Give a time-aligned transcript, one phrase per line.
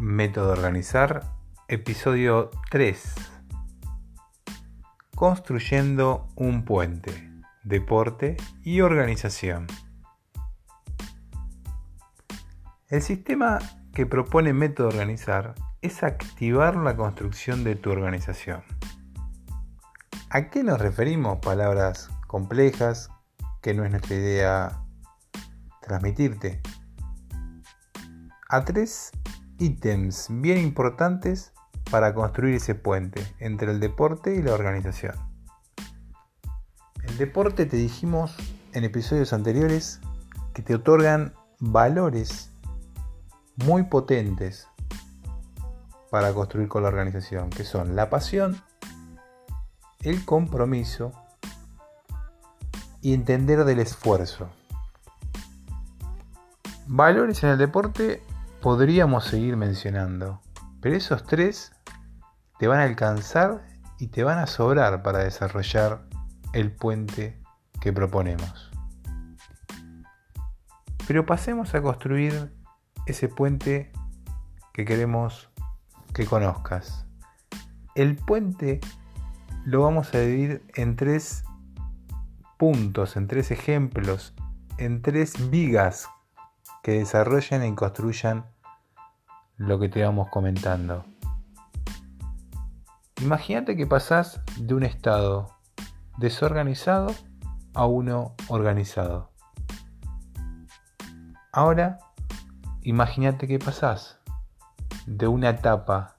[0.00, 1.24] Método Organizar,
[1.66, 3.14] episodio 3.
[5.16, 7.28] Construyendo un puente,
[7.64, 9.66] deporte y organización.
[12.86, 13.58] El sistema
[13.92, 18.62] que propone Método Organizar es activar la construcción de tu organización.
[20.30, 21.40] ¿A qué nos referimos?
[21.40, 23.10] Palabras complejas
[23.62, 24.80] que no es nuestra idea
[25.80, 26.62] transmitirte.
[28.48, 29.10] A tres
[29.58, 31.52] ítems bien importantes
[31.90, 35.14] para construir ese puente entre el deporte y la organización.
[37.02, 38.36] El deporte te dijimos
[38.72, 40.00] en episodios anteriores
[40.52, 42.50] que te otorgan valores
[43.64, 44.68] muy potentes
[46.10, 48.60] para construir con la organización, que son la pasión,
[50.00, 51.12] el compromiso
[53.00, 54.48] y entender del esfuerzo.
[56.86, 58.22] Valores en el deporte
[58.60, 60.40] podríamos seguir mencionando,
[60.80, 61.72] pero esos tres
[62.58, 63.64] te van a alcanzar
[63.98, 66.06] y te van a sobrar para desarrollar
[66.52, 67.40] el puente
[67.80, 68.70] que proponemos.
[71.06, 72.52] Pero pasemos a construir
[73.06, 73.92] ese puente
[74.72, 75.50] que queremos
[76.12, 77.06] que conozcas.
[77.94, 78.80] El puente
[79.64, 81.44] lo vamos a dividir en tres
[82.58, 84.34] puntos, en tres ejemplos,
[84.78, 86.08] en tres vigas
[86.88, 88.46] que desarrollen y construyan
[89.58, 91.04] lo que te vamos comentando.
[93.20, 95.54] Imagínate que pasás de un estado
[96.16, 97.14] desorganizado
[97.74, 99.30] a uno organizado.
[101.52, 101.98] Ahora,
[102.80, 104.18] imagínate que pasás
[105.04, 106.16] de una etapa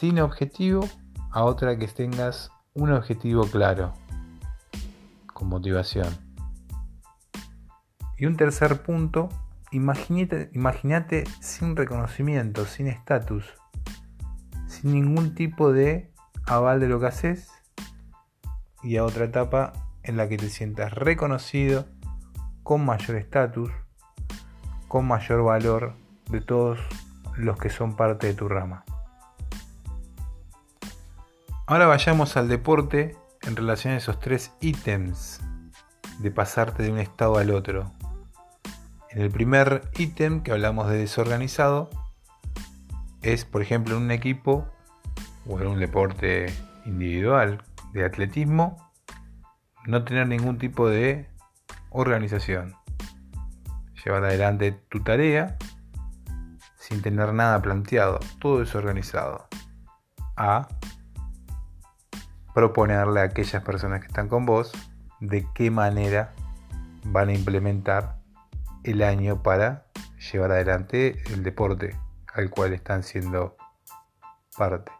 [0.00, 0.80] sin objetivo
[1.30, 3.92] a otra que tengas un objetivo claro,
[5.32, 6.08] con motivación.
[8.16, 9.28] Y un tercer punto
[9.70, 13.44] Imagínate, sin reconocimiento, sin estatus,
[14.66, 16.10] sin ningún tipo de
[16.46, 17.50] aval de lo que haces
[18.82, 19.72] y a otra etapa
[20.02, 21.86] en la que te sientas reconocido,
[22.62, 23.70] con mayor estatus,
[24.88, 25.94] con mayor valor
[26.30, 26.78] de todos
[27.36, 28.84] los que son parte de tu rama.
[31.66, 35.40] Ahora vayamos al deporte en relación a esos tres ítems
[36.18, 37.92] de pasarte de un estado al otro.
[39.10, 41.88] En el primer ítem que hablamos de desorganizado
[43.22, 44.66] es, por ejemplo, en un equipo
[45.46, 46.52] o en un deporte
[46.84, 47.62] individual
[47.94, 48.76] de atletismo,
[49.86, 51.26] no tener ningún tipo de
[51.88, 52.74] organización.
[54.04, 55.56] Llevar adelante tu tarea
[56.76, 59.48] sin tener nada planteado, todo desorganizado.
[60.36, 60.68] A
[62.54, 64.72] proponerle a aquellas personas que están con vos
[65.20, 66.34] de qué manera
[67.04, 68.17] van a implementar
[68.90, 69.86] el año para
[70.32, 71.98] llevar adelante el deporte
[72.32, 73.56] al cual están siendo
[74.56, 74.92] parte.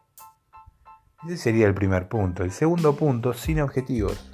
[1.24, 2.42] Ese sería el primer punto.
[2.42, 4.30] El segundo punto, sin objetivos.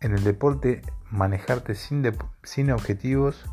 [0.00, 2.10] En el deporte, manejarte sin,
[2.42, 3.44] sin objetivos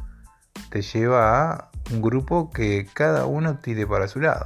[0.69, 4.45] te lleva a un grupo que cada uno tire para su lado.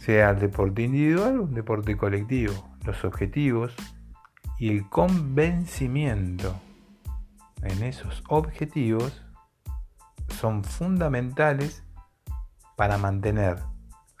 [0.00, 2.52] Sea el deporte individual o un deporte colectivo.
[2.84, 3.74] Los objetivos
[4.62, 6.54] y el convencimiento
[7.62, 9.20] en esos objetivos
[10.28, 11.82] son fundamentales
[12.76, 13.58] para mantener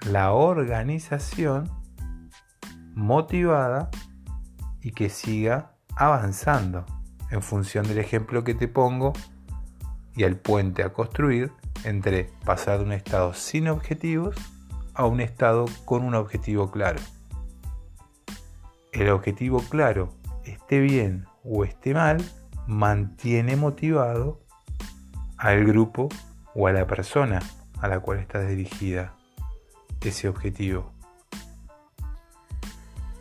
[0.00, 1.70] la organización
[2.96, 3.88] motivada
[4.80, 6.86] y que siga avanzando
[7.30, 9.12] en función del ejemplo que te pongo
[10.16, 11.52] y el puente a construir
[11.84, 14.34] entre pasar de un estado sin objetivos
[14.94, 16.98] a un estado con un objetivo claro.
[18.90, 20.20] El objetivo claro
[20.80, 22.22] bien o esté mal,
[22.66, 24.40] mantiene motivado
[25.36, 26.08] al grupo
[26.54, 27.40] o a la persona
[27.80, 29.14] a la cual está dirigida
[30.00, 30.92] ese objetivo.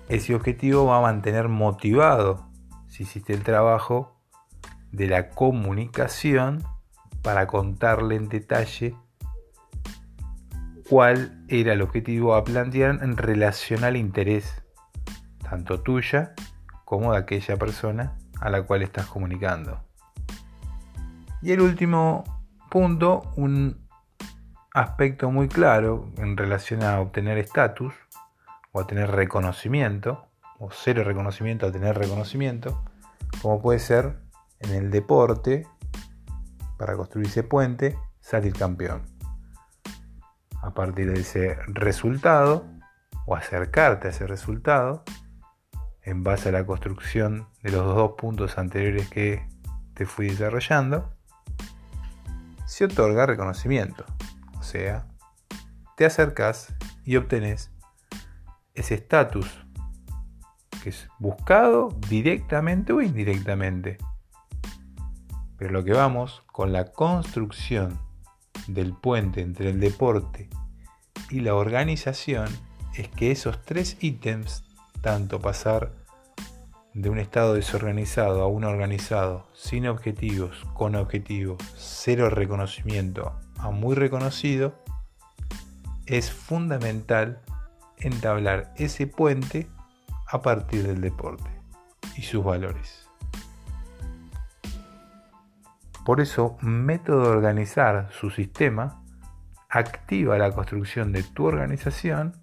[0.07, 2.49] Ese objetivo va a mantener motivado,
[2.87, 4.19] si hiciste el trabajo,
[4.91, 6.63] de la comunicación
[7.21, 8.95] para contarle en detalle
[10.89, 14.61] cuál era el objetivo a plantear en relación al interés,
[15.49, 16.33] tanto tuya
[16.91, 19.79] como de aquella persona a la cual estás comunicando.
[21.41, 22.25] Y el último
[22.69, 23.87] punto, un
[24.73, 27.93] aspecto muy claro en relación a obtener estatus
[28.73, 30.27] o a tener reconocimiento,
[30.59, 32.83] o cero reconocimiento a tener reconocimiento,
[33.41, 34.17] como puede ser
[34.59, 35.65] en el deporte,
[36.77, 39.03] para construir ese puente, salir campeón.
[40.61, 42.65] A partir de ese resultado,
[43.25, 45.05] o acercarte a ese resultado,
[46.03, 49.47] en base a la construcción de los dos puntos anteriores que
[49.93, 51.13] te fui desarrollando,
[52.65, 54.05] se otorga reconocimiento.
[54.59, 55.07] O sea,
[55.97, 57.71] te acercas y obtenés
[58.73, 59.65] ese estatus
[60.81, 63.97] que es buscado directamente o indirectamente.
[65.57, 67.99] Pero lo que vamos con la construcción
[68.67, 70.49] del puente entre el deporte
[71.29, 72.47] y la organización
[72.95, 74.63] es que esos tres ítems,
[75.01, 75.91] tanto pasar
[76.93, 83.95] de un estado desorganizado a uno organizado, sin objetivos, con objetivos, cero reconocimiento a muy
[83.95, 84.75] reconocido,
[86.05, 87.41] es fundamental
[87.97, 89.69] entablar ese puente
[90.27, 91.49] a partir del deporte
[92.17, 93.07] y sus valores.
[96.05, 99.03] Por eso, método de organizar su sistema
[99.69, 102.33] activa la construcción de tu organización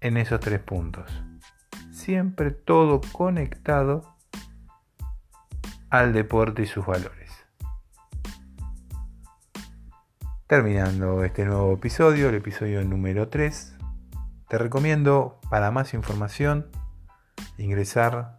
[0.00, 1.22] en esos tres puntos.
[2.06, 4.14] Siempre todo conectado
[5.90, 7.32] al deporte y sus valores.
[10.46, 13.76] Terminando este nuevo episodio, el episodio número 3,
[14.48, 16.68] te recomiendo para más información
[17.58, 18.38] ingresar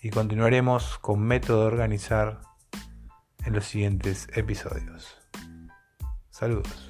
[0.00, 2.40] y continuaremos con método de organizar
[3.44, 5.16] en los siguientes episodios.
[6.30, 6.89] Saludos.